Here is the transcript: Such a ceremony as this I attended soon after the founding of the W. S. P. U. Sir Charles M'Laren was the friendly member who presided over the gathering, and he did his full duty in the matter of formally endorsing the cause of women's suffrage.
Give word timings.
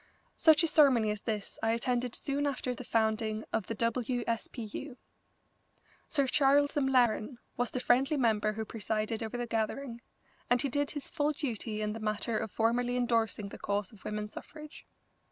Such 0.35 0.63
a 0.63 0.67
ceremony 0.67 1.11
as 1.11 1.21
this 1.21 1.59
I 1.61 1.73
attended 1.73 2.15
soon 2.15 2.47
after 2.47 2.73
the 2.73 2.83
founding 2.83 3.43
of 3.53 3.67
the 3.67 3.75
W. 3.75 4.23
S. 4.25 4.47
P. 4.47 4.63
U. 4.63 4.97
Sir 6.09 6.25
Charles 6.25 6.75
M'Laren 6.75 7.37
was 7.55 7.69
the 7.69 7.79
friendly 7.79 8.17
member 8.17 8.53
who 8.53 8.65
presided 8.65 9.21
over 9.21 9.37
the 9.37 9.45
gathering, 9.45 10.01
and 10.49 10.59
he 10.59 10.69
did 10.69 10.89
his 10.89 11.07
full 11.11 11.33
duty 11.33 11.83
in 11.83 11.93
the 11.93 11.99
matter 11.99 12.35
of 12.35 12.51
formally 12.51 12.97
endorsing 12.97 13.49
the 13.49 13.59
cause 13.59 13.91
of 13.91 14.03
women's 14.03 14.31
suffrage. 14.31 14.87